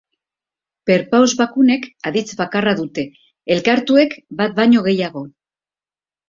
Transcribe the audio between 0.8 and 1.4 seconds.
Perpaus